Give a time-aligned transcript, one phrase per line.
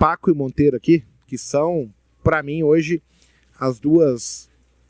[0.00, 1.92] Paco e Monteiro aqui, que são,
[2.24, 3.02] para mim, hoje,
[3.58, 4.48] as duas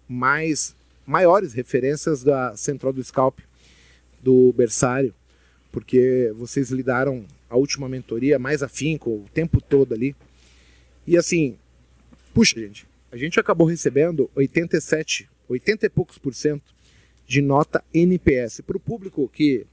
[0.08, 3.40] mais maiores referências da Central do Scalp,
[4.22, 5.12] do Bersário,
[5.72, 10.14] porque vocês lidaram a última mentoria mais afinco, o tempo todo ali.
[11.04, 11.58] E assim,
[12.32, 16.72] puxa, gente, a gente acabou recebendo 87, 80 e poucos por cento
[17.26, 18.60] de nota NPS.
[18.60, 19.66] Para o público que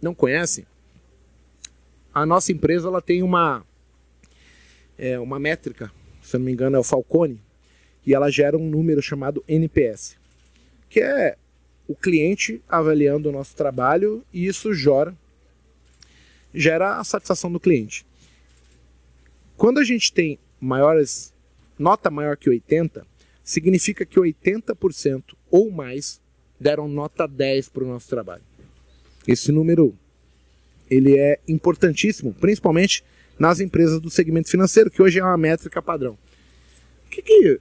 [0.00, 0.66] não conhece,
[2.14, 3.66] a nossa empresa ela tem uma,
[5.02, 5.90] é, uma métrica,
[6.22, 7.40] se não me engano é o Falcone,
[8.06, 10.16] e ela gera um número chamado NPS,
[10.88, 11.36] que é
[11.88, 15.12] o cliente avaliando o nosso trabalho e isso gera,
[16.54, 18.06] gera a satisfação do cliente.
[19.56, 21.34] Quando a gente tem maiores
[21.76, 23.04] nota maior que 80,
[23.42, 26.20] significa que 80% ou mais
[26.60, 28.44] deram nota 10 para o nosso trabalho.
[29.26, 29.98] Esse número
[30.88, 33.02] ele é importantíssimo, principalmente
[33.42, 36.16] nas empresas do segmento financeiro, que hoje é uma métrica padrão.
[37.06, 37.60] O que, que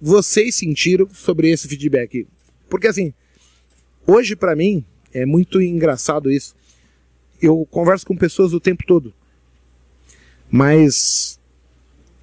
[0.00, 2.26] vocês sentiram sobre esse feedback?
[2.68, 3.14] Porque assim,
[4.04, 6.56] hoje para mim é muito engraçado isso.
[7.40, 9.14] Eu converso com pessoas o tempo todo,
[10.50, 11.38] mas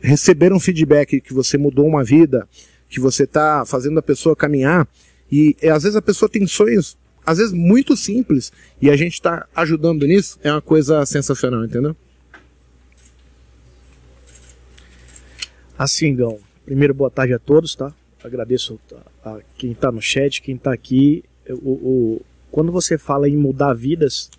[0.02, 2.49] receber um feedback que você mudou uma vida,
[2.89, 4.85] que você está fazendo a pessoa caminhar,
[5.31, 9.47] e, às vezes a pessoa tem sonhos, às vezes muito simples, e a gente está
[9.55, 11.95] ajudando nisso, é uma coisa sensacional, entendeu?
[15.80, 17.94] Assim, Gão, primeiro boa tarde a todos, tá?
[18.22, 18.77] Agradeço
[19.23, 21.23] a, a quem está no chat, quem está aqui.
[21.49, 22.21] O, o,
[22.52, 24.30] quando você fala em mudar vidas,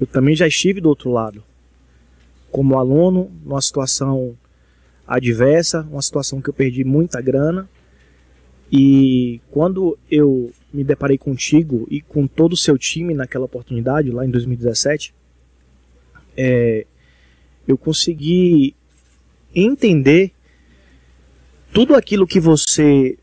[0.00, 1.44] eu também já estive do outro lado
[2.50, 4.36] como aluno, numa situação
[5.06, 7.70] adversa, uma situação que eu perdi muita grana.
[8.72, 14.26] E quando eu me deparei contigo e com todo o seu time naquela oportunidade, lá
[14.26, 15.14] em 2017,
[16.36, 16.84] é,
[17.68, 18.74] eu consegui
[19.54, 20.32] entender
[21.72, 23.18] tudo aquilo que você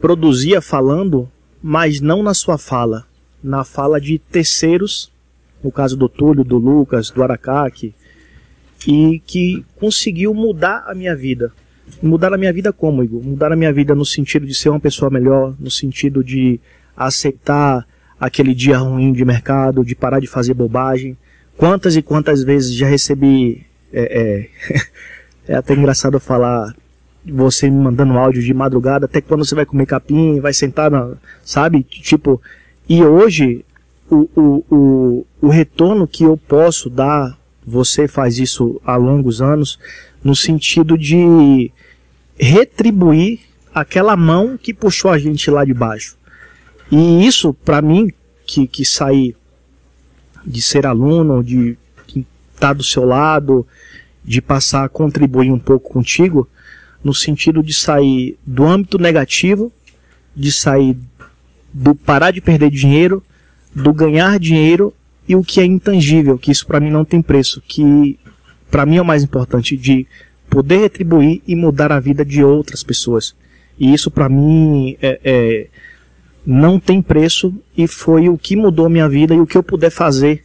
[0.00, 1.30] produzia falando,
[1.62, 3.06] mas não na sua fala,
[3.42, 5.10] na fala de terceiros,
[5.62, 7.94] no caso do Túlio, do Lucas, do Aracaque,
[8.86, 11.52] e que conseguiu mudar a minha vida.
[12.02, 13.22] Mudar a minha vida como, Igor?
[13.22, 16.60] Mudar a minha vida no sentido de ser uma pessoa melhor, no sentido de
[16.96, 17.86] aceitar
[18.18, 21.16] aquele dia ruim de mercado, de parar de fazer bobagem.
[21.56, 23.66] Quantas e quantas vezes já recebi.
[23.92, 24.84] É, é,
[25.46, 26.74] é até engraçado falar
[27.26, 31.12] você me mandando áudio de madrugada, até quando você vai comer capim, vai sentar, na,
[31.42, 31.82] sabe?
[31.82, 32.40] Tipo,
[32.88, 33.64] e hoje
[34.10, 39.78] o, o, o, o retorno que eu posso dar você faz isso há longos anos,
[40.22, 41.70] no sentido de
[42.38, 43.40] retribuir
[43.74, 46.16] aquela mão que puxou a gente lá de baixo.
[46.90, 48.12] E isso, para mim,
[48.46, 49.34] que, que saí
[50.46, 52.24] de ser aluno, de estar
[52.58, 53.66] tá do seu lado,
[54.24, 56.48] de passar a contribuir um pouco contigo,
[57.02, 59.70] no sentido de sair do âmbito negativo,
[60.34, 60.96] de sair
[61.72, 63.22] do parar de perder dinheiro,
[63.74, 64.94] do ganhar dinheiro
[65.28, 68.18] e o que é intangível, que isso para mim não tem preço, que
[68.70, 70.06] para mim é o mais importante, de
[70.48, 73.34] poder retribuir e mudar a vida de outras pessoas.
[73.78, 75.66] E isso para mim é, é,
[76.46, 79.90] não tem preço e foi o que mudou minha vida e o que eu puder
[79.90, 80.44] fazer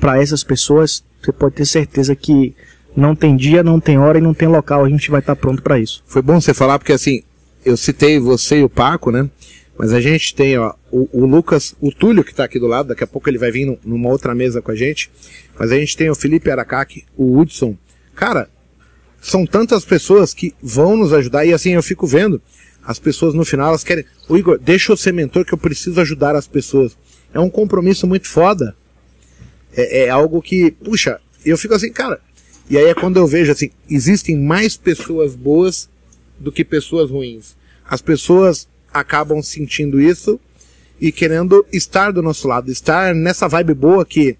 [0.00, 2.54] para essas pessoas, você pode ter certeza que
[2.96, 5.40] não tem dia, não tem hora e não tem local, a gente vai estar tá
[5.40, 6.02] pronto para isso.
[6.06, 7.22] Foi bom você falar porque assim,
[7.64, 9.28] eu citei você e o Paco, né?
[9.76, 12.88] Mas a gente tem ó, o, o Lucas, o Túlio que está aqui do lado,
[12.88, 15.10] daqui a pouco ele vai vir numa outra mesa com a gente.
[15.58, 17.76] Mas a gente tem o Felipe Aracaque, o Hudson.
[18.14, 18.48] Cara,
[19.20, 22.40] são tantas pessoas que vão nos ajudar e assim eu fico vendo.
[22.84, 26.00] As pessoas no final elas querem, o Igor, deixa eu ser mentor que eu preciso
[26.00, 26.96] ajudar as pessoas.
[27.32, 28.76] É um compromisso muito foda.
[29.76, 32.20] É, é algo que, puxa, eu fico assim, cara.
[32.68, 35.88] E aí é quando eu vejo assim, existem mais pessoas boas
[36.38, 37.54] do que pessoas ruins.
[37.88, 40.40] As pessoas acabam sentindo isso
[41.00, 44.36] e querendo estar do nosso lado, estar nessa vibe boa que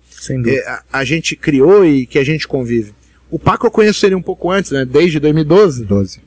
[0.47, 2.95] é, a, a, gente criou e que a gente convive.
[3.31, 4.85] O Paco eu conheço ele um pouco antes, né?
[4.85, 5.85] Desde 2012.
[5.85, 6.21] 12.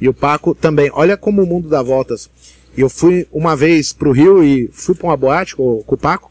[0.00, 0.90] E o Paco também.
[0.92, 2.30] Olha como o mundo dá voltas.
[2.76, 6.30] Eu fui uma vez pro Rio e fui para uma boate com, com o Paco.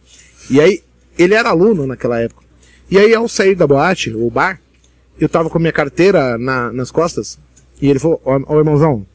[0.50, 0.84] E aí,
[1.18, 2.44] ele era aluno naquela época.
[2.90, 4.60] E aí, ao sair da boate, o bar,
[5.20, 7.38] eu tava com minha carteira na, nas costas.
[7.82, 9.06] E ele falou: Ó, irmãozão,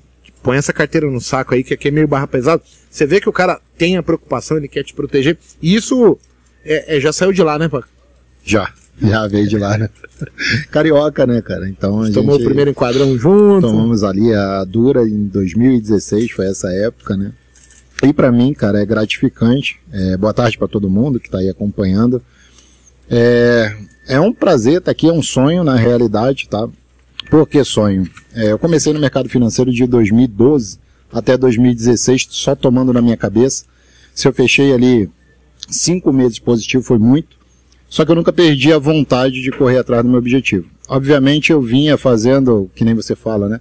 [0.43, 2.62] põe essa carteira no saco aí, que aqui é meio barra pesado.
[2.91, 5.38] Você vê que o cara tem a preocupação, ele quer te proteger.
[5.62, 6.19] E isso
[6.64, 7.88] é, é, já saiu de lá, né, Paco?
[8.44, 8.73] Já.
[9.00, 9.88] Já veio de lá, né?
[10.70, 11.69] Carioca, né, cara?
[11.69, 12.43] Então a Tomou gente...
[12.43, 13.67] o primeiro enquadrão junto.
[13.67, 17.32] Tomamos ali a dura em 2016, foi essa época, né?
[18.02, 19.79] E para mim, cara, é gratificante.
[19.93, 22.23] É, boa tarde para todo mundo que está aí acompanhando.
[23.11, 23.76] É,
[24.08, 26.69] é um prazer estar aqui, é um sonho na realidade, tá?
[27.29, 28.08] Por que sonho?
[28.35, 30.79] É, eu comecei no mercado financeiro de 2012
[31.12, 33.64] até 2016, só tomando na minha cabeça.
[34.14, 35.08] Se eu fechei ali
[35.69, 37.38] cinco meses positivo, foi muito.
[37.88, 40.69] Só que eu nunca perdi a vontade de correr atrás do meu objetivo.
[40.88, 43.61] Obviamente eu vinha fazendo, que nem você fala, né?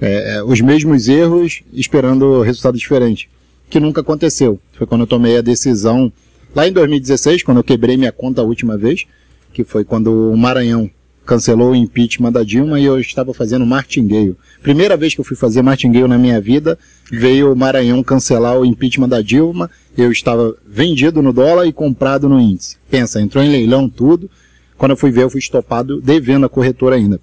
[0.00, 3.28] É, é, os mesmos erros, esperando resultado diferente.
[3.70, 4.58] Que nunca aconteceu.
[4.72, 6.12] Foi quando eu tomei a decisão,
[6.54, 9.04] lá em 2016, quando eu quebrei minha conta a última vez,
[9.52, 10.90] que foi quando o Maranhão
[11.28, 14.34] cancelou o impeachment da Dilma e eu estava fazendo martingueio.
[14.62, 16.78] Primeira vez que eu fui fazer martingueio na minha vida,
[17.12, 22.30] veio o Maranhão cancelar o impeachment da Dilma, eu estava vendido no dólar e comprado
[22.30, 22.78] no índice.
[22.90, 24.30] Pensa, entrou em leilão tudo,
[24.78, 27.20] quando eu fui ver eu fui estopado devendo a corretora ainda.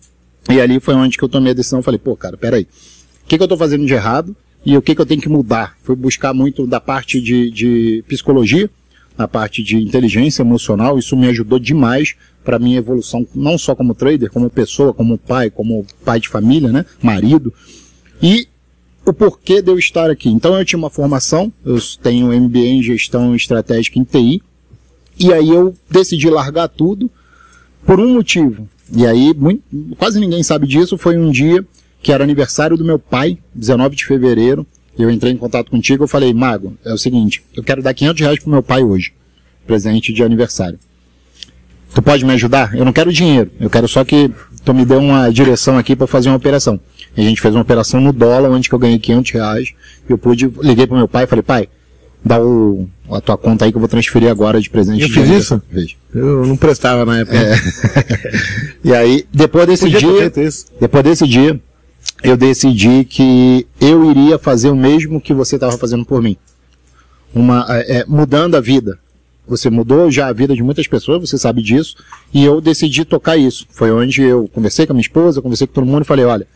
[0.51, 2.67] E ali foi onde que eu tomei a decisão, falei, pô cara, peraí,
[3.23, 4.35] o que, que eu estou fazendo de errado
[4.65, 5.77] e o que, que eu tenho que mudar?
[5.83, 8.69] Fui buscar muito da parte de, de psicologia,
[9.17, 13.95] na parte de inteligência emocional, isso me ajudou demais para minha evolução, não só como
[13.95, 17.53] trader, como pessoa, como pai, como pai de família, né, marido,
[18.21, 18.47] e
[19.05, 20.29] o porquê de eu estar aqui.
[20.29, 24.41] Então eu tinha uma formação, eu tenho MBA em gestão estratégica em TI,
[25.17, 27.09] e aí eu decidi largar tudo
[27.85, 28.67] por um motivo.
[28.95, 29.63] E aí, muito,
[29.97, 31.65] quase ninguém sabe disso, foi um dia
[32.05, 34.63] que era aniversário do meu pai, 19 de fevereiro,
[34.95, 38.21] eu entrei em contato contigo, eu falei, Mago, é o seguinte, eu quero dar 500
[38.21, 39.11] reais pro meu pai hoje,
[39.65, 40.77] presente de aniversário.
[41.95, 42.75] Tu pode me ajudar?
[42.75, 44.29] Eu não quero dinheiro, eu quero só que
[44.63, 46.79] tu me dê uma direção aqui para fazer uma operação.
[47.17, 49.73] E a gente fez uma operação no dólar, onde que eu ganhei 500 reais,
[50.07, 51.67] eu pude, liguei pro meu pai e falei, pai,
[52.23, 55.01] dá o, a tua conta aí que eu vou transferir agora de presente.
[55.01, 55.61] Eu de fiz dinheiro." isso?
[55.73, 55.95] Fez.
[56.13, 57.35] Eu não prestava na época.
[57.35, 57.55] É.
[58.85, 61.59] e aí, depois desse Podia dia, depois desse dia,
[62.23, 66.37] eu decidi que eu iria fazer o mesmo que você estava fazendo por mim.
[67.33, 68.99] Uma, é, é, mudando a vida.
[69.47, 71.95] Você mudou já a vida de muitas pessoas, você sabe disso,
[72.33, 73.67] e eu decidi tocar isso.
[73.69, 76.47] Foi onde eu conversei com a minha esposa, conversei com todo mundo e falei, olha,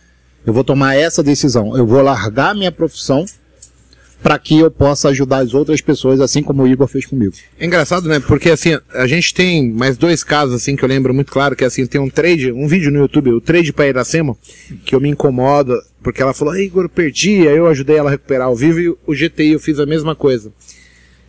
[0.46, 3.26] eu vou tomar essa decisão, eu vou largar minha profissão
[4.22, 7.34] para que eu possa ajudar as outras pessoas, assim como o Igor fez comigo.
[7.58, 8.20] É engraçado, né?
[8.20, 11.64] Porque assim, a gente tem mais dois casos assim que eu lembro muito claro, que
[11.64, 14.38] assim, tem um trade, um vídeo no YouTube, o trade para Iracema,
[14.86, 18.12] que eu me incomodo, porque ela falou, "Ah, Igor, perdi, aí eu ajudei ela a
[18.12, 20.52] recuperar ao vivo e o GTI eu fiz a mesma coisa.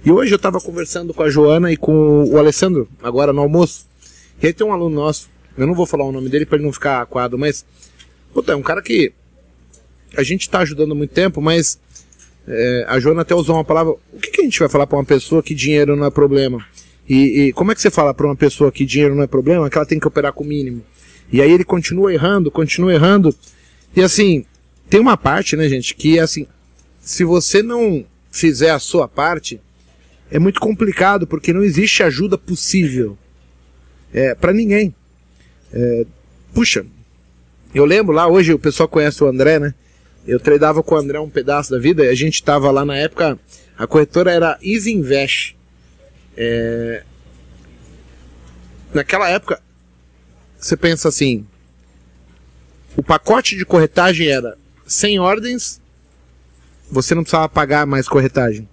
[0.04, 3.86] E hoje eu tava conversando com a Joana e com o Alessandro, agora no almoço.
[4.43, 6.64] E aí tem um aluno nosso, eu não vou falar o nome dele para ele
[6.64, 7.64] não ficar aquado, mas
[8.34, 9.12] puta, é um cara que
[10.16, 11.78] a gente tá ajudando há muito tempo, mas
[12.46, 13.92] é, a Joana até usou uma palavra.
[14.12, 16.64] O que, que a gente vai falar para uma pessoa que dinheiro não é problema?
[17.08, 19.69] E, e como é que você fala para uma pessoa que dinheiro não é problema?
[19.69, 20.82] Que ela tem que operar com o mínimo.
[21.32, 23.34] E aí ele continua errando, continua errando.
[23.94, 24.44] E assim,
[24.88, 26.46] tem uma parte, né, gente, que assim,
[27.00, 29.60] se você não fizer a sua parte,
[30.31, 33.19] é muito complicado, porque não existe ajuda possível
[34.12, 34.94] é, para ninguém.
[35.72, 36.06] É,
[36.54, 36.84] puxa,
[37.75, 39.75] eu lembro lá, hoje o pessoal conhece o André, né?
[40.31, 42.97] Eu tradeava com o André um pedaço da vida e a gente tava lá na
[42.97, 43.37] época,
[43.77, 45.56] a corretora era Easy Invest.
[46.37, 47.03] É,
[48.94, 49.61] naquela época,
[50.56, 51.44] você pensa assim,
[52.97, 54.56] o pacote de corretagem era
[54.87, 55.81] 100 ordens,
[56.88, 58.69] você não precisava pagar mais corretagem.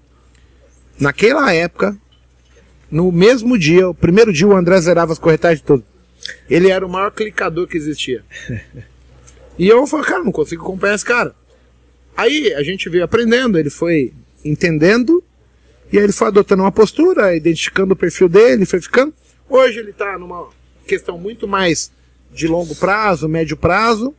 [1.00, 1.98] Naquela época,
[2.92, 5.88] no mesmo dia, o primeiro dia o André zerava as corretagens todas.
[6.48, 8.24] Ele era o maior clicador que existia.
[9.60, 11.34] E eu falei, cara, não consigo acompanhar esse cara.
[12.18, 14.12] Aí a gente veio aprendendo, ele foi
[14.44, 15.24] entendendo,
[15.94, 19.14] e aí ele foi adotando uma postura, identificando o perfil dele, foi ficando.
[19.48, 20.50] Hoje ele está numa
[20.88, 21.92] questão muito mais
[22.34, 24.16] de longo prazo, médio prazo,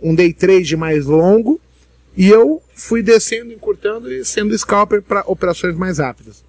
[0.00, 1.60] um day trade mais longo,
[2.16, 6.44] e eu fui descendo, encurtando e sendo scalper para operações mais rápidas.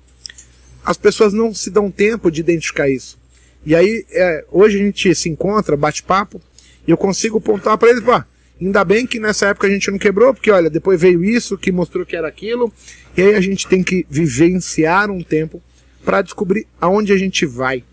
[0.86, 3.18] As pessoas não se dão tempo de identificar isso.
[3.66, 6.40] E aí, é, hoje a gente se encontra, bate papo,
[6.88, 8.24] e eu consigo pontuar para eles, pô,
[8.60, 11.72] ainda bem que nessa época a gente não quebrou, porque olha, depois veio isso que
[11.72, 12.74] mostrou que era aquilo,
[13.16, 15.62] e aí a gente tem que vivenciar um tempo
[16.04, 17.84] para descobrir aonde a gente vai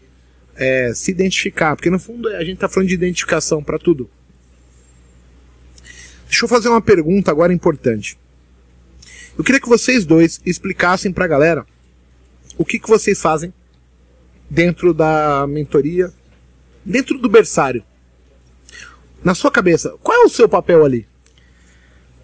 [0.56, 4.08] é, se identificar, porque no fundo a gente está falando de identificação para tudo.
[6.28, 8.18] Deixa eu fazer uma pergunta agora importante.
[9.36, 11.66] Eu queria que vocês dois explicassem para a galera
[12.56, 13.52] o que, que vocês fazem
[14.48, 16.12] dentro da mentoria,
[16.84, 17.82] dentro do berçário.
[19.24, 21.06] Na sua cabeça, qual é o seu papel ali?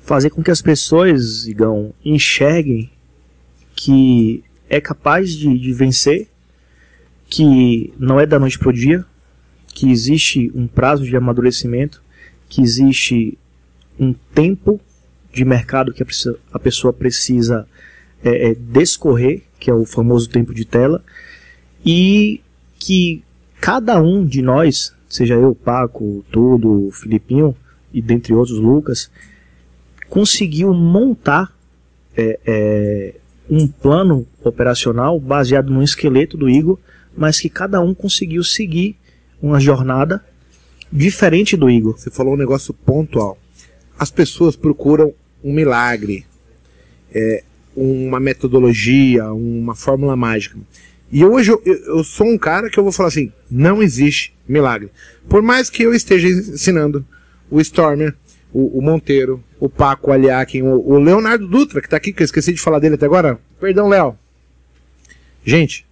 [0.02, 2.90] Fazer com que as pessoas, Igão, enxerguem
[3.74, 6.28] que é capaz de, de vencer,
[7.26, 9.02] que não é da noite pro dia,
[9.74, 12.02] que existe um prazo de amadurecimento,
[12.50, 13.38] que existe
[13.98, 14.78] um tempo
[15.32, 16.04] de mercado que
[16.52, 17.66] a pessoa precisa
[18.22, 21.02] é, é, descorrer, que é o famoso tempo de tela,
[21.84, 22.42] e
[22.78, 23.24] que
[23.58, 27.54] cada um de nós, seja eu, Paco, Tudo, Filipinho
[27.92, 29.10] e dentre outros Lucas,
[30.08, 31.52] conseguiu montar
[32.16, 33.14] é, é,
[33.50, 36.78] um plano operacional baseado no esqueleto do Igor,
[37.16, 38.96] mas que cada um conseguiu seguir
[39.42, 40.24] uma jornada
[40.92, 41.98] diferente do Igor.
[41.98, 43.36] Você falou um negócio pontual.
[43.98, 45.12] As pessoas procuram
[45.42, 46.24] um milagre,
[47.12, 47.42] é,
[47.74, 50.56] uma metodologia, uma fórmula mágica.
[51.12, 54.90] E hoje eu, eu, sou um cara que eu vou falar assim: não existe milagre.
[55.28, 57.04] Por mais que eu esteja ensinando
[57.50, 58.14] o Stormer,
[58.52, 62.24] o, o Monteiro, o Paco Aliakin, o, o Leonardo Dutra, que está aqui, que eu
[62.24, 63.40] esqueci de falar dele até agora.
[63.60, 64.16] Perdão, Léo.
[65.44, 65.84] Gente,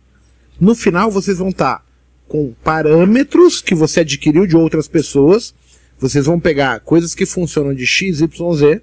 [0.60, 1.84] no final vocês vão estar tá
[2.28, 5.54] com parâmetros que você adquiriu de outras pessoas.
[5.98, 8.80] Vocês vão pegar coisas que funcionam de X, Y, Z,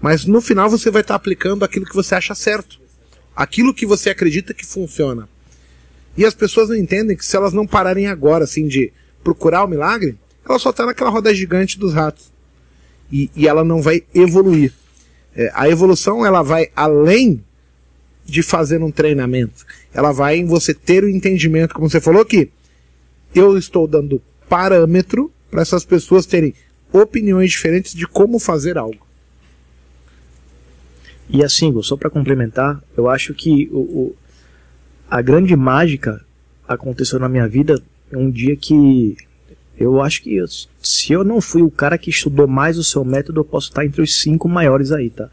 [0.00, 2.80] mas no final você vai estar tá aplicando aquilo que você acha certo.
[3.36, 5.28] Aquilo que você acredita que funciona.
[6.18, 9.68] E as pessoas não entendem que se elas não pararem agora, assim, de procurar o
[9.68, 12.32] milagre, ela só está naquela roda gigante dos ratos.
[13.10, 14.74] E, e ela não vai evoluir.
[15.36, 17.40] É, a evolução, ela vai além
[18.26, 19.64] de fazer um treinamento.
[19.94, 22.50] Ela vai em você ter o entendimento, como você falou aqui.
[23.32, 26.52] Eu estou dando parâmetro para essas pessoas terem
[26.92, 29.06] opiniões diferentes de como fazer algo.
[31.30, 34.16] E assim, só para complementar, eu acho que o, o,
[35.10, 36.20] a grande mágica
[36.66, 37.80] aconteceu na minha vida
[38.12, 39.16] um dia que
[39.78, 40.46] eu acho que eu,
[40.82, 43.84] se eu não fui o cara que estudou mais o seu método, eu posso estar
[43.84, 45.28] entre os cinco maiores aí, tá?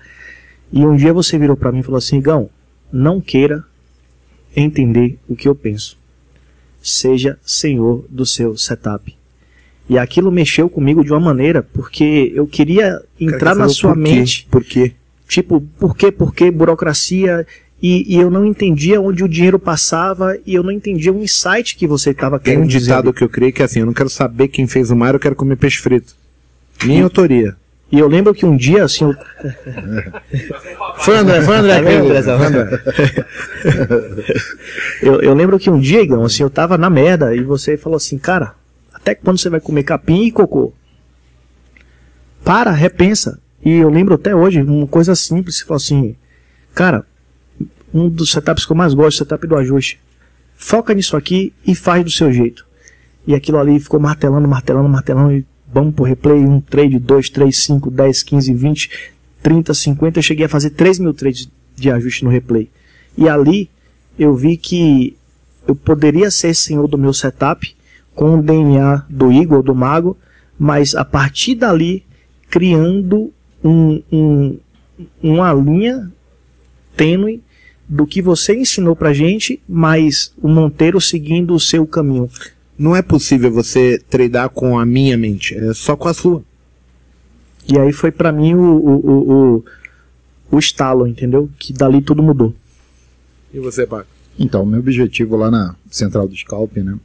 [0.72, 2.50] E um dia você virou para mim e falou assim, Gão,
[2.91, 3.63] não queira
[4.55, 5.98] entender o que eu penso.
[6.82, 9.15] Seja senhor do seu setup.
[9.89, 14.48] E aquilo mexeu comigo de uma maneira, porque eu queria entrar na sua por mente.
[14.50, 14.94] Por quê?
[15.27, 16.12] Tipo, por quê?
[16.12, 17.46] Porque burocracia.
[17.88, 21.75] E, e, eu não entendia onde o dinheiro passava e eu não entendia o insight
[21.75, 23.94] que você estava querendo Tem um ditado que eu criei que é assim: eu não
[23.94, 26.15] quero saber quem fez o mar, eu quero comer peixe frito.
[26.84, 27.56] Minha autoria.
[27.92, 29.06] E eu lembro que um dia, assim.
[29.06, 29.13] Eu...
[30.98, 31.75] foi André, foi André,
[35.04, 37.98] eu, eu lembro que um dia, Igão, assim, eu tava na merda e você falou
[37.98, 38.56] assim, cara,
[38.96, 40.74] até quando você vai comer capim e cocô?
[42.44, 43.38] Para, repensa.
[43.63, 46.15] E eu lembro até hoje, uma coisa simples, você falou assim,
[46.74, 47.06] cara,
[47.95, 49.97] um dos setups que eu mais gosto, setup do ajuste.
[50.57, 52.65] Foca nisso aqui e faz do seu jeito.
[53.25, 57.57] E aquilo ali ficou martelando, martelando, martelando, e vamos pro replay, um trade, dois, três,
[57.57, 62.25] cinco, dez, quinze, vinte, trinta, cinquenta, eu cheguei a fazer três mil trades de ajuste
[62.25, 62.69] no replay.
[63.17, 63.69] E ali
[64.19, 65.15] eu vi que
[65.65, 67.73] eu poderia ser senhor do meu setup
[68.13, 70.17] com o DNA do Igor, do Mago,
[70.59, 72.05] mas a partir dali
[72.49, 73.31] criando
[73.63, 74.57] um, um,
[75.23, 76.11] uma linha
[76.95, 77.41] tênue
[77.88, 82.30] do que você ensinou pra gente, mas o Monteiro seguindo o seu caminho.
[82.77, 86.44] Não é possível você treinar com a minha mente, é só com a sua.
[87.68, 89.65] E aí foi para mim o, o, o,
[90.51, 91.50] o, estalo, entendeu?
[91.58, 92.54] Que dali tudo mudou.
[93.54, 94.08] E você, Paco?
[94.38, 96.98] Então, meu objetivo lá na Central do Scalp, né?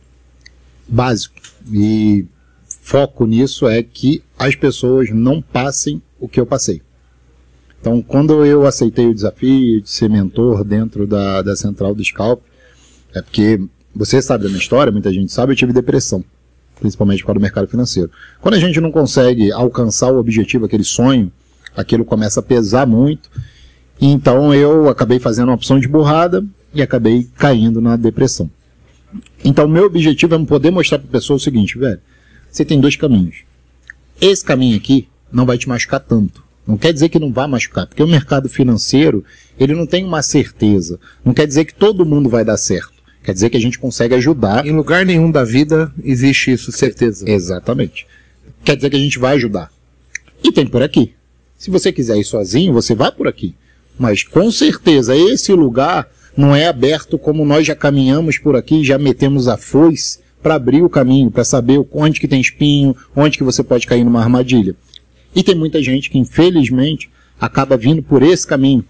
[0.89, 1.37] Básico.
[1.73, 2.27] E
[2.67, 6.83] foco nisso é que as pessoas não passem o que eu passei.
[7.81, 12.43] Então, quando eu aceitei o desafio de ser mentor dentro da, da central do Scalp,
[13.15, 13.61] é porque
[13.95, 16.23] você sabe da minha história, muita gente sabe, eu tive depressão,
[16.79, 18.11] principalmente para o mercado financeiro.
[18.41, 21.33] Quando a gente não consegue alcançar o objetivo, aquele sonho,
[21.77, 23.31] aquilo começa a pesar muito.
[24.01, 26.45] Então eu acabei fazendo uma opção de burrada
[26.75, 28.51] e acabei caindo na depressão.
[29.45, 32.01] Então meu objetivo é poder mostrar para a pessoa o seguinte, velho,
[32.51, 33.39] você tem dois caminhos.
[34.21, 36.50] Esse caminho aqui não vai te machucar tanto.
[36.71, 39.25] Não quer dizer que não vai machucar, porque o mercado financeiro,
[39.59, 41.01] ele não tem uma certeza.
[41.25, 42.93] Não quer dizer que todo mundo vai dar certo.
[43.25, 44.65] Quer dizer que a gente consegue ajudar.
[44.65, 47.29] Em lugar nenhum da vida existe isso, certeza.
[47.29, 48.07] Exatamente.
[48.65, 49.69] Quer dizer que a gente vai ajudar.
[50.45, 51.13] E tem por aqui.
[51.59, 53.53] Se você quiser ir sozinho, você vai por aqui.
[53.99, 58.97] Mas com certeza esse lugar não é aberto como nós já caminhamos por aqui, já
[58.97, 63.43] metemos a foice para abrir o caminho, para saber onde que tem espinho, onde que
[63.43, 64.77] você pode cair numa armadilha.
[65.35, 67.11] E tem muita gente que, infelizmente,
[67.41, 68.85] acaba vindo por esse caminho,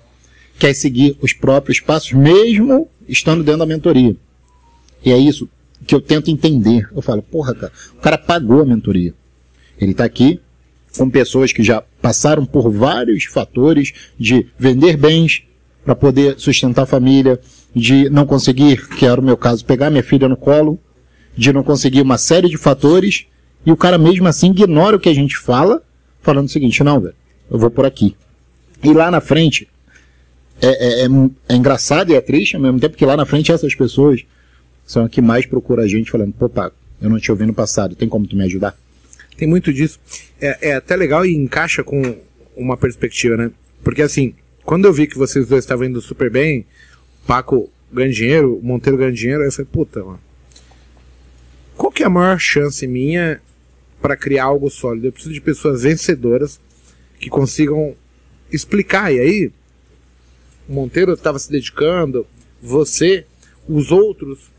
[0.59, 4.17] quer seguir os próprios passos, mesmo estando dentro da mentoria.
[5.05, 5.49] E é isso
[5.87, 6.89] que eu tento entender.
[6.95, 9.15] Eu falo, porra, cara, o cara pagou a mentoria.
[9.81, 10.41] Ele está aqui
[10.97, 15.43] com pessoas que já passaram por vários fatores de vender bens
[15.85, 17.41] para poder sustentar a família,
[17.75, 20.79] de não conseguir, que era o meu caso, pegar minha filha no colo,
[21.37, 23.27] de não conseguir uma série de fatores,
[23.65, 25.83] e o cara mesmo assim ignora o que a gente fala,
[26.23, 27.15] falando o seguinte, não, velho,
[27.50, 28.17] eu vou por aqui.
[28.83, 29.69] E lá na frente,
[30.61, 31.09] é, é, é,
[31.49, 34.25] é, engraçado e é triste ao mesmo tempo que lá na frente essas pessoas
[34.87, 37.55] são as que mais procuram a gente falando, pô, Paco, eu não te ouvi no
[37.55, 37.95] passado.
[37.95, 38.77] Tem como tu me ajudar?
[39.37, 39.99] Tem muito disso.
[40.41, 42.17] É, é até legal e encaixa com
[42.57, 43.50] uma perspectiva, né?
[43.83, 44.35] Porque assim,
[44.65, 46.67] quando eu vi que vocês dois estavam indo super bem,
[47.27, 50.21] Paco ganha dinheiro, Monteiro ganha dinheiro, aí eu falei, puta, mano.
[51.77, 53.41] Qual que é a maior chance minha
[54.00, 55.07] para criar algo sólido?
[55.07, 56.61] Eu preciso de pessoas vencedoras
[57.19, 57.95] que consigam
[58.52, 59.12] explicar.
[59.12, 59.52] E aí,
[60.69, 62.26] Monteiro estava se dedicando,
[62.62, 63.26] você,
[63.69, 64.50] os outros.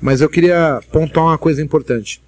[0.00, 2.20] Mas eu queria pontuar uma coisa importante.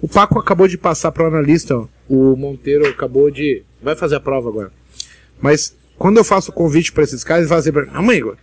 [0.00, 3.62] O Paco acabou de passar para o analista, o Monteiro acabou de.
[3.82, 4.72] Vai fazer a prova agora.
[5.40, 8.36] Mas quando eu faço o convite para esses caras, eles falam assim: amigo,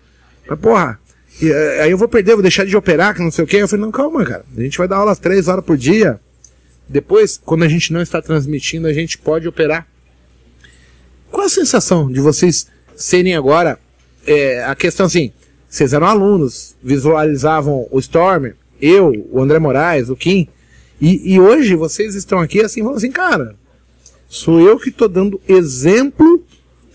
[0.48, 1.00] mas porra,
[1.42, 3.58] e, eh, aí eu vou perder, vou deixar de operar, que não sei o quê.
[3.58, 4.46] Eu falei: não, calma, cara.
[4.56, 6.20] A gente vai dar aulas três horas por dia.
[6.90, 9.88] Depois, quando a gente não está transmitindo, a gente pode operar.
[11.30, 13.80] Qual a sensação de vocês serem agora
[14.26, 15.32] é, a questão assim,
[15.70, 18.52] vocês eram alunos, visualizavam o Storm,
[18.82, 20.48] eu, o André Moraes, o Kim,
[21.00, 23.56] e, e hoje vocês estão aqui assim, falando assim, cara,
[24.28, 26.44] sou eu que estou dando exemplo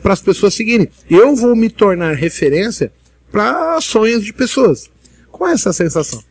[0.02, 0.88] para as pessoas seguirem.
[1.08, 2.92] Eu vou me tornar referência
[3.30, 4.90] para sonhos de pessoas.
[5.30, 6.22] Qual é essa sensação?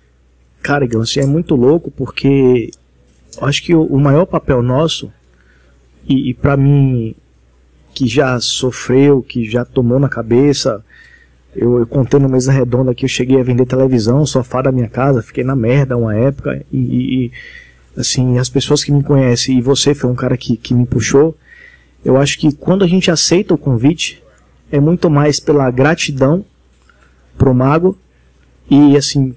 [0.62, 2.70] Cara, Igor, é muito louco porque
[3.40, 5.12] acho que o, maior papel nosso,
[6.08, 7.16] e, e para mim,
[7.94, 10.84] que já sofreu, que já tomou na cabeça,
[11.56, 14.88] eu, eu contei no mesa redonda que eu cheguei a vender televisão, sofá da minha
[14.88, 16.78] casa, fiquei na merda uma época e,
[17.26, 17.32] e
[17.98, 21.38] assim, as pessoas que me conhecem e você foi um cara que, que me puxou,
[22.04, 24.24] eu acho que quando a gente aceita o convite,
[24.72, 26.46] é muito mais pela gratidão
[27.38, 27.98] pro mago
[28.70, 29.36] e assim,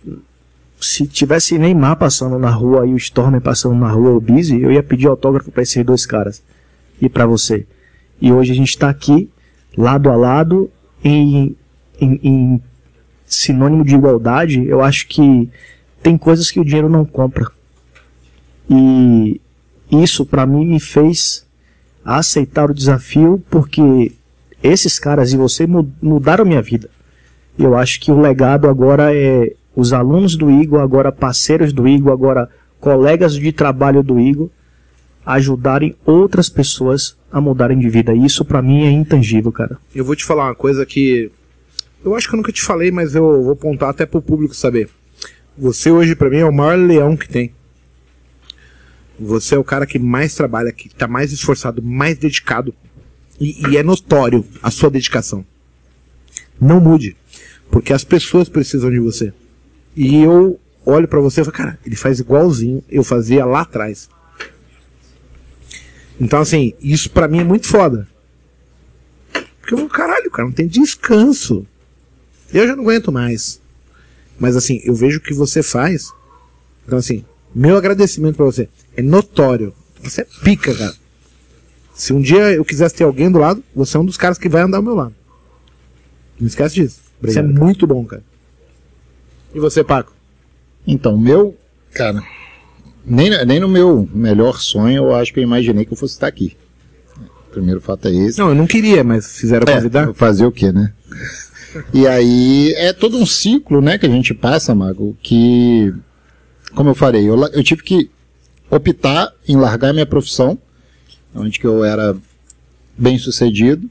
[0.85, 4.71] se tivesse Neymar passando na rua e o Storm passando na rua, o Busy, eu
[4.71, 6.43] ia pedir autógrafo para esses dois caras
[7.01, 7.67] e para você.
[8.21, 9.31] E hoje a gente está aqui,
[9.77, 10.71] lado a lado,
[11.03, 11.57] em
[12.01, 12.63] em, em
[13.27, 15.49] sinônimo de igualdade, eu acho que
[16.03, 17.51] tem coisas que o dinheiro não compra.
[18.69, 19.41] E
[19.91, 21.47] isso para mim me fez
[22.05, 24.13] aceitar o desafio porque
[24.63, 26.91] esses caras e você mudaram minha vida.
[27.59, 32.13] Eu acho que o legado agora é os alunos do Igor, agora parceiros do Igor,
[32.13, 32.49] agora
[32.81, 34.51] colegas de trabalho do Igor,
[35.25, 38.15] ajudarem outras pessoas a mudarem de vida.
[38.15, 39.79] Isso para mim é intangível, cara.
[39.95, 41.31] Eu vou te falar uma coisa que
[42.05, 44.91] eu acho que eu nunca te falei, mas eu vou apontar até pro público saber.
[45.57, 47.53] Você hoje para mim é o maior leão que tem.
[49.19, 52.75] Você é o cara que mais trabalha, que está mais esforçado, mais dedicado.
[53.41, 55.45] E, e, é notório a sua dedicação.
[56.61, 57.17] Não mude.
[57.71, 59.33] Porque as pessoas precisam de você.
[59.97, 64.09] E eu olho para você e falo, cara, ele faz igualzinho eu fazia lá atrás.
[66.21, 68.07] Então, assim, isso para mim é muito foda.
[69.61, 71.67] Porque eu vou, caralho, cara, não tem descanso.
[72.53, 73.61] Eu já não aguento mais.
[74.39, 76.13] Mas assim, eu vejo o que você faz.
[76.87, 79.73] Então assim, meu agradecimento para você é notório.
[80.03, 80.95] Você é pica, cara.
[81.95, 84.49] Se um dia eu quisesse ter alguém do lado, você é um dos caras que
[84.49, 85.15] vai andar ao meu lado.
[86.39, 87.01] Não esquece disso.
[87.19, 88.23] Obrigado, Isso é muito bom, cara.
[89.55, 90.13] E você, Paco?
[90.87, 91.57] Então, meu,
[91.93, 92.23] cara,
[93.05, 96.27] nem, nem no meu melhor sonho eu acho que eu imaginei que eu fosse estar
[96.27, 96.57] aqui.
[97.49, 98.39] O primeiro fato é esse.
[98.39, 100.13] Não, eu não queria, mas fizeram é, convidar.
[100.15, 100.93] Fazer o quê, né?
[101.93, 105.93] E aí é todo um ciclo, né, que a gente passa, Mago, que,
[106.75, 108.11] como eu falei, eu, eu tive que
[108.71, 110.59] optar em largar minha profissão,
[111.35, 112.17] onde que eu era
[112.97, 113.89] bem sucedido,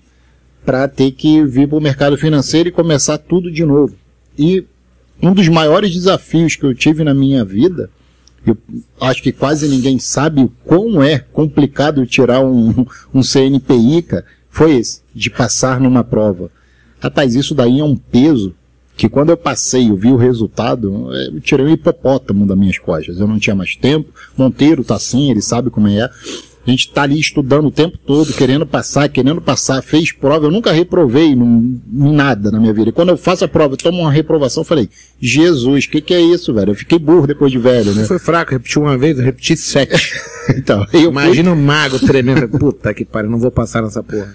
[0.65, 3.95] para ter que vir para o mercado financeiro e começar tudo de novo.
[4.37, 4.65] E
[5.23, 7.89] um dos maiores desafios que eu tive na minha vida,
[8.45, 8.57] eu
[8.99, 14.75] acho que quase ninguém sabe o quão é complicado tirar um, um CNPI, cara, foi
[14.75, 16.51] esse, de passar numa prova.
[16.99, 18.53] Rapaz, isso daí é um peso
[18.95, 23.19] que quando eu passei, eu vi o resultado, eu tirei um hipopótamo das minhas costas.
[23.19, 24.13] Eu não tinha mais tempo.
[24.37, 26.09] Monteiro tá assim, ele sabe como é.
[26.65, 30.45] A gente tá ali estudando o tempo todo, querendo passar, querendo passar, fez prova.
[30.45, 32.89] Eu nunca reprovei em nada na minha vida.
[32.89, 36.13] E quando eu faço a prova, tomo uma reprovação, eu falei, Jesus, o que, que
[36.13, 36.71] é isso, velho?
[36.71, 38.05] Eu fiquei burro depois de velho, né?
[38.05, 40.13] Foi fraco, repeti uma vez, eu repeti sete.
[40.55, 41.59] então, eu Imagina fui...
[41.59, 42.47] um mago tremendo.
[42.47, 44.33] Puta que pariu, não vou passar nessa porra.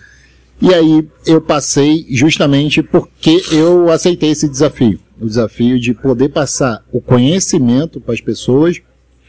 [0.60, 4.98] E aí eu passei justamente porque eu aceitei esse desafio.
[5.20, 8.80] O desafio de poder passar o conhecimento para as pessoas,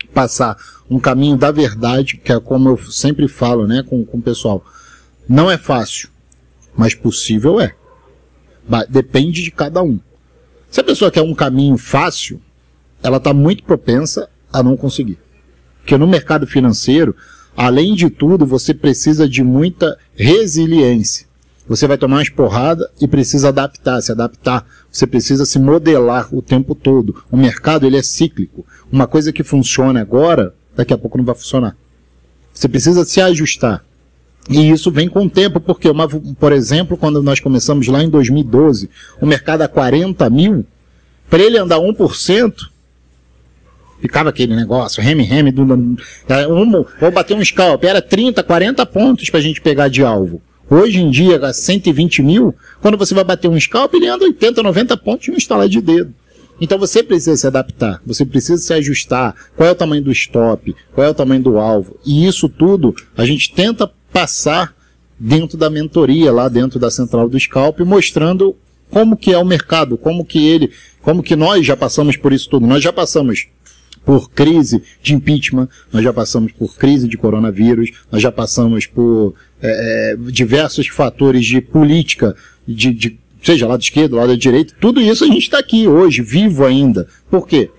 [0.07, 0.57] passar
[0.89, 4.63] um caminho da verdade, que é como eu sempre falo né, com, com o pessoal.
[5.27, 6.09] Não é fácil,
[6.75, 7.75] mas possível é.
[8.89, 9.99] Depende de cada um.
[10.69, 12.41] Se a pessoa quer um caminho fácil,
[13.01, 15.17] ela está muito propensa a não conseguir.
[15.79, 17.15] Porque no mercado financeiro,
[17.61, 21.27] Além de tudo, você precisa de muita resiliência.
[21.69, 24.65] Você vai tomar umas porradas e precisa adaptar, se adaptar.
[24.91, 27.23] Você precisa se modelar o tempo todo.
[27.31, 28.65] O mercado ele é cíclico.
[28.91, 31.77] Uma coisa que funciona agora, daqui a pouco não vai funcionar.
[32.51, 33.85] Você precisa se ajustar.
[34.49, 38.09] E isso vem com o tempo, porque, uma, por exemplo, quando nós começamos lá em
[38.09, 38.89] 2012,
[39.21, 40.65] o mercado a 40 mil,
[41.29, 42.53] para ele andar 1%,
[44.01, 45.95] ficava aquele negócio, reme-reme, um,
[46.99, 50.41] vou bater um scalp, era 30, 40 pontos para a gente pegar de alvo.
[50.69, 54.61] Hoje em dia, a 120 mil, quando você vai bater um scalp, ele anda 80,
[54.61, 56.13] 90 pontos e um instalar de dedo.
[56.61, 59.33] Então você precisa se adaptar, você precisa se ajustar.
[59.55, 60.75] Qual é o tamanho do stop?
[60.93, 61.97] Qual é o tamanho do alvo?
[62.05, 64.75] E isso tudo a gente tenta passar
[65.17, 68.55] dentro da mentoria, lá dentro da central do scalp, mostrando
[68.91, 72.49] como que é o mercado, como que ele, como que nós já passamos por isso
[72.49, 72.67] tudo.
[72.67, 73.47] Nós já passamos
[74.09, 79.35] por crise de impeachment, nós já passamos por crise de coronavírus, nós já passamos por
[79.61, 82.35] é, é diversos fatores de política,
[82.67, 86.65] de, de, seja esquerda, lá da direita, tudo isso a gente está aqui hoje, vivo
[86.65, 87.07] ainda.
[87.29, 87.69] Por quê?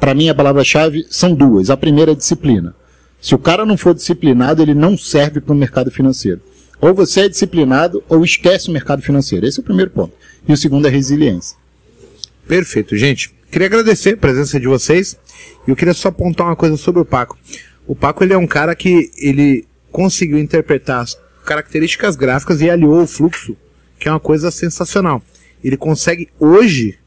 [0.00, 1.70] Para mim a palavra-chave são duas.
[1.70, 2.74] A primeira é disciplina.
[3.20, 6.40] Se o cara não for disciplinado, ele não serve para o mercado financeiro.
[6.80, 9.46] Ou você é disciplinado ou esquece o mercado financeiro.
[9.46, 10.12] Esse é o primeiro ponto.
[10.48, 11.56] E o segundo é resiliência.
[12.48, 13.37] Perfeito, gente.
[13.50, 15.18] Queria agradecer a presença de vocês.
[15.66, 17.38] E eu queria só apontar uma coisa sobre o Paco.
[17.86, 23.02] O Paco ele é um cara que ele conseguiu interpretar as características gráficas e aliou
[23.02, 23.56] o fluxo,
[23.98, 25.22] que é uma coisa sensacional.
[25.64, 26.98] Ele consegue hoje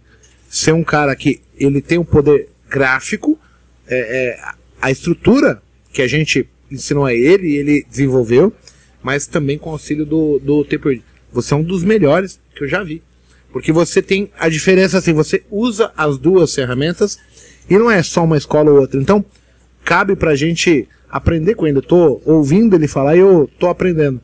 [0.50, 3.40] ser um cara que ele tem um poder gráfico,
[3.88, 4.40] é, é,
[4.82, 5.62] a estrutura
[5.94, 8.52] que a gente ensinou a ele e ele desenvolveu,
[9.04, 11.02] mas também com auxílio do, do Taper.
[11.32, 13.04] Você é um dos melhores que eu já vi.
[13.52, 17.20] Porque você tem a diferença assim, você usa as duas ferramentas
[17.70, 19.00] e não é só uma escola ou outra.
[19.00, 19.24] Então,
[19.84, 21.80] cabe pra gente aprender com ele.
[21.80, 24.22] Eu tô ouvindo ele falar e eu tô aprendendo.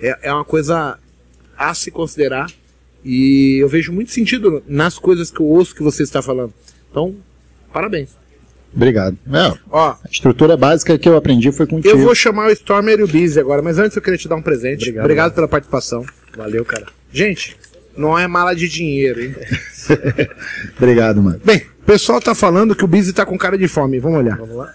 [0.00, 0.98] É, é uma coisa
[1.56, 2.50] a se considerar
[3.04, 6.52] e eu vejo muito sentido nas coisas que eu ouço que você está falando.
[6.90, 7.14] Então,
[7.72, 8.10] parabéns.
[8.74, 9.18] Obrigado.
[9.26, 11.94] É, Ó, a estrutura básica que eu aprendi foi contigo.
[11.94, 14.36] Eu vou chamar o Stormer e o Busy agora, mas antes eu queria te dar
[14.36, 14.84] um presente.
[14.84, 16.06] Obrigado, Obrigado pela participação.
[16.34, 16.86] Valeu, cara.
[17.12, 17.56] Gente,
[17.96, 19.34] não é mala de dinheiro, hein?
[20.76, 21.40] Obrigado, mano.
[21.44, 23.98] Bem, o pessoal tá falando que o Busy tá com cara de fome.
[23.98, 24.36] Vamos olhar.
[24.36, 24.74] Vamos lá.